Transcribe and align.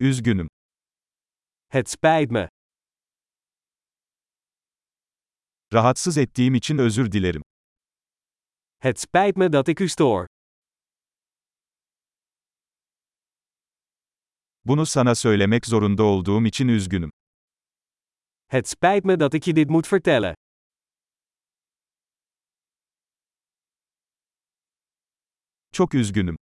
Üzgünüm. 0.00 0.48
Het 1.68 1.88
spijt 1.90 2.30
me. 2.30 2.48
Rahatsız 5.72 6.18
ettiğim 6.18 6.54
için 6.54 6.78
özür 6.78 7.12
dilerim. 7.12 7.42
Het 8.78 9.00
spijt 9.00 9.36
me 9.36 9.52
dat 9.52 9.68
ik 9.68 9.80
u 9.80 9.88
stoor. 9.88 10.26
Bunu 14.64 14.86
sana 14.86 15.14
söylemek 15.14 15.66
zorunda 15.66 16.02
olduğum 16.02 16.46
için 16.46 16.68
üzgünüm. 16.68 17.10
Het 18.48 18.68
spijt 18.68 19.04
me 19.04 19.20
dat 19.20 19.34
ik 19.34 19.46
je 19.46 19.56
dit 19.56 19.70
moet 19.70 19.92
vertellen. 19.92 20.34
Çok 25.72 25.94
üzgünüm. 25.94 26.36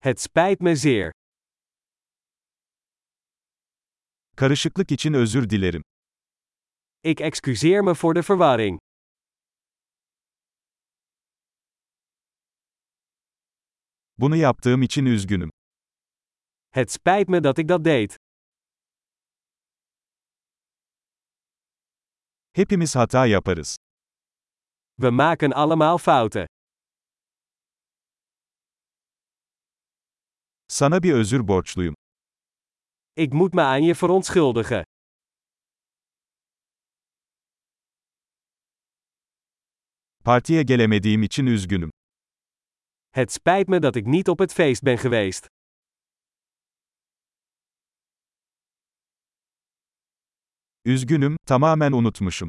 Het 0.00 0.20
spijt 0.20 0.60
me 0.60 0.76
zeer. 0.76 1.12
Karışıklık 4.40 4.92
için 4.92 5.12
özür 5.12 5.50
dilerim. 5.50 5.82
Ik 7.04 7.20
excuseer 7.20 7.80
me 7.80 7.92
voor 8.02 8.14
de 8.14 8.20
verwarring. 8.20 8.78
Bunu 14.18 14.36
yaptığım 14.36 14.82
için 14.82 15.04
üzgünüm. 15.04 15.50
Het 16.70 16.90
spijt 16.90 17.28
me 17.28 17.44
dat 17.44 17.58
ik 17.58 17.68
dat 17.68 17.84
deed. 17.84 18.10
Hepimiz 22.52 22.96
hata 22.96 23.26
yaparız. 23.26 23.76
We 24.96 25.10
maken 25.10 25.50
allemaal 25.50 25.98
fouten. 25.98 26.46
Sana 30.68 31.02
bir 31.02 31.12
özür 31.12 31.48
borçluyum. 31.48 31.99
Ik 33.12 33.32
moet 33.32 33.52
me 33.54 33.60
aan 33.62 33.82
je 33.82 33.94
verontschuldigen. 33.94 34.82
Partiye 40.24 40.62
gelemediğim 40.62 41.22
için 41.22 41.46
üzgünüm. 41.46 41.90
Het 43.10 43.32
spijt 43.32 43.68
me 43.68 43.80
dat 43.80 43.96
ik 43.96 44.06
niet 44.06 44.28
op 44.28 44.38
het 44.38 44.52
feest 44.52 44.82
ben 44.82 44.98
geweest. 44.98 45.46
Üzgünüm, 50.84 51.36
tamamen 51.46 51.92
unutmuşum. 51.92 52.48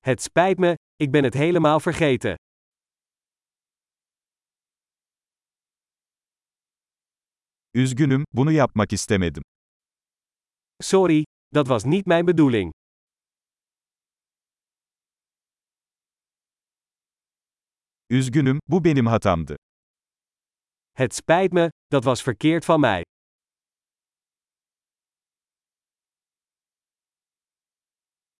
Het 0.00 0.22
spijt 0.22 0.58
me, 0.58 0.74
ik 0.96 1.10
ben 1.10 1.24
het 1.24 1.34
helemaal 1.34 1.80
vergeten. 1.80 2.36
Üzgünüm, 7.74 8.24
bunu 8.32 8.52
yapmak 8.52 8.92
istemedim. 8.92 9.42
Sorry, 10.80 11.24
dat 11.54 11.66
was 11.66 11.84
niet 11.84 12.06
mijn 12.06 12.26
bedoeling. 12.26 12.72
Üzgünüm, 18.10 18.58
bu 18.68 18.84
benim 18.84 19.06
hatamdı. 19.06 19.56
Het 20.92 21.14
spijt 21.14 21.52
me, 21.52 21.70
dat 21.92 22.04
was 22.04 22.22
verkeerd 22.22 22.64
van 22.64 22.80
mij. 22.80 23.02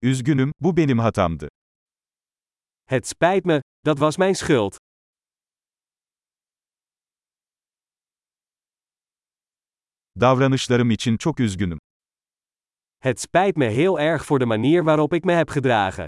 Üzgünüm, 0.01 0.51
bu 0.59 0.77
benim 0.77 0.99
hatamdı. 0.99 1.47
Het 2.85 3.07
spijt 3.07 3.45
me, 3.45 3.61
dat 3.85 3.99
was 3.99 4.17
mijn 4.17 4.35
schuld. 4.35 4.77
Davranışlarım 10.19 10.91
için 10.91 11.17
çok 11.17 11.39
üzgünüm. 11.39 11.79
Het 12.99 13.19
spijt 13.19 13.57
me 13.57 13.69
heel 13.69 13.97
erg 13.99 14.21
voor 14.31 14.39
de 14.39 14.45
manier 14.45 14.79
waarop 14.79 15.13
ik 15.13 15.25
me 15.25 15.35
heb 15.35 15.49
gedragen. 15.49 16.07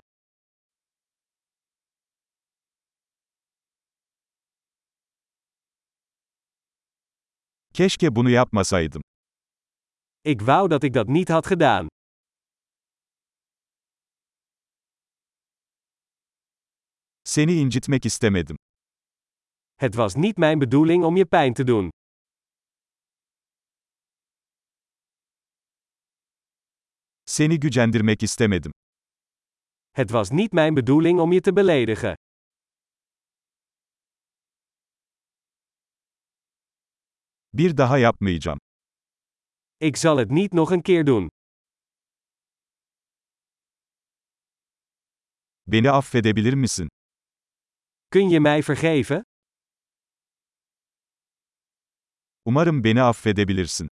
Keşke 7.74 8.16
bunu 8.16 8.30
yapmasaydım. 8.30 9.02
Ik 10.24 10.40
wou 10.40 10.70
dat 10.70 10.84
ik 10.84 10.94
dat 10.94 11.08
niet 11.08 11.30
had 11.30 11.48
gedaan. 11.48 11.88
Seni 17.24 17.60
incitmek 17.60 18.06
istemedim. 18.06 18.56
Het 19.76 19.96
was 19.96 20.16
niet 20.16 20.38
mijn 20.38 20.60
bedoeling 20.60 21.04
om 21.04 21.18
je 21.18 21.26
pijn 21.26 21.54
te 21.54 21.64
doen. 21.64 21.90
Seni 27.36 27.60
gücendirmek 27.60 28.24
istemedim. 28.24 28.72
Het 29.92 30.12
was 30.12 30.30
niet 30.32 30.52
mijn 30.54 30.74
bedoeling 30.74 31.20
om 31.20 31.32
je 31.32 31.42
te 31.42 31.54
beledigen. 31.56 32.16
Bir 37.54 37.78
daha 37.78 37.98
yapmayacağım. 37.98 38.60
Ik 39.78 39.96
zal 39.98 40.18
het 40.18 40.30
niet 40.32 40.54
nog 40.54 40.72
een 40.72 40.82
keer 40.82 41.06
doen. 41.06 41.28
Beni 45.68 45.90
affedebilir 45.90 46.58
misin? 46.58 46.88
Kun 48.10 48.30
je 48.30 48.40
mij 48.40 48.64
vergeven? 48.64 49.22
Umarım 52.46 52.84
beni 52.84 53.02
affedebilirsin. 53.02 53.88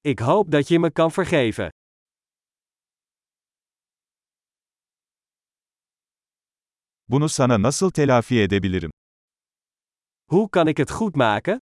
Ik 0.00 0.18
hoop 0.18 0.50
dat 0.50 0.68
je 0.68 0.78
me 0.78 0.90
kan 0.92 1.10
vergeven. 1.10 1.70
Bunu 7.08 7.28
sana 7.28 7.62
nasıl 7.62 7.90
telafi 7.90 8.40
edebilirim? 8.40 8.90
Hoe 10.30 10.48
kan 10.52 10.66
ik 10.66 10.78
het 10.78 10.90
goed 10.90 11.14
maken? 11.14 11.60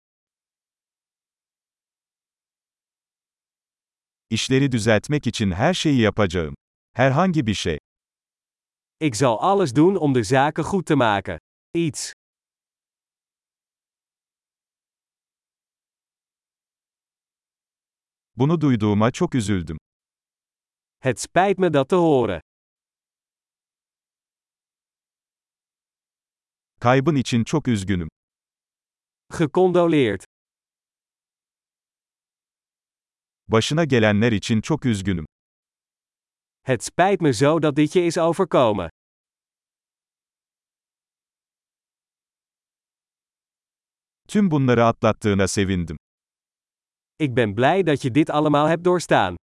İşleri 4.30 4.72
düzeltmek 4.72 5.28
için 5.28 5.52
her 5.52 5.74
şeyi 5.74 6.02
yapacağım. 6.02 6.56
Herhangi 6.94 7.48
bir 7.48 7.54
şey. 7.54 7.78
Ik 9.00 9.16
zal 9.16 9.38
alles 9.40 9.76
doen 9.76 9.96
om 9.96 10.16
de 10.16 10.24
zaken 10.24 10.64
goed 10.64 10.86
te 10.86 10.96
maken. 10.96 11.40
Iets. 11.74 12.14
Bunu 18.36 18.62
duyduğuma 18.62 19.12
çok 19.12 19.36
üzüldüm. 19.36 19.78
Het 21.00 21.20
spijt 21.20 21.58
me 21.58 21.74
dat 21.74 21.90
te 21.90 21.96
horen. 21.96 22.42
Kaybın 26.82 27.16
için 27.16 27.44
çok 27.44 27.68
üzgünüm. 27.68 28.10
Gecondoleerd. 29.40 30.22
Başına 33.48 33.84
gelenler 33.86 34.32
için 34.32 34.62
çok 34.62 34.86
üzgünüm. 34.86 35.26
Het 36.64 36.84
spijt 36.84 37.22
me 37.22 37.34
zo 37.34 37.62
dat 37.62 37.78
dit 37.78 37.92
je 37.94 38.06
is 38.06 38.18
overkomen. 38.18 38.90
Tüm 44.28 44.52
bunları 44.52 44.86
atlattığına 44.86 45.48
sevindim. 45.48 45.98
Ik 47.20 47.36
ben 47.36 47.58
blij 47.58 47.86
dat 47.86 48.04
je 48.04 48.16
dit 48.16 48.30
allemaal 48.30 48.70
hebt 48.70 48.86
doorstaan. 48.86 49.38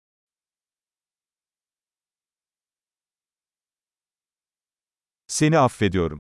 Seni 5.27 5.59
affediyorum. 5.59 6.19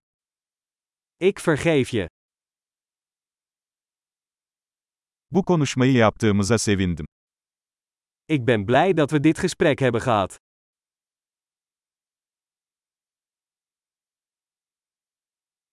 Ik 1.20 1.38
vergeef 1.40 1.88
je. 1.92 2.08
Bu 5.30 5.44
konuşmayı 5.44 5.92
yaptığımıza 5.92 6.58
sevindim. 6.58 7.06
Ik 8.28 8.46
ben 8.46 8.68
blij 8.68 8.96
dat 8.96 9.10
we 9.10 9.24
dit 9.24 9.38
gesprek 9.38 9.80
hebben 9.80 10.00
gehad. 10.00 10.38